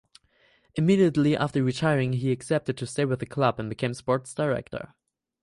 [0.73, 4.95] Immediately after retiring he accepted to stay with the club and became sports director.